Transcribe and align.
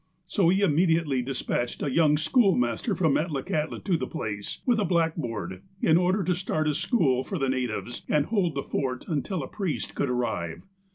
So 0.25 0.49
he 0.49 0.61
immediately 0.61 1.21
despatched 1.21 1.83
a 1.83 1.91
young 1.91 2.17
schoolmaster 2.17 2.95
from 2.95 3.13
Metlakahtla 3.13 3.83
to 3.83 3.97
the 3.97 4.07
place, 4.07 4.63
with 4.65 4.79
a 4.79 4.83
blackboard, 4.83 5.61
in 5.79 5.95
order 5.95 6.23
to 6.23 6.33
start 6.33 6.67
a 6.67 6.73
school 6.73 7.23
for 7.23 7.37
the 7.37 7.49
natives, 7.49 8.01
and 8.09 8.25
hold 8.25 8.55
the 8.55 8.63
fort 8.63 9.07
until 9.07 9.43
a 9.43 9.47
priest 9.47 9.93
could 9.93 10.09
arrive. 10.09 10.63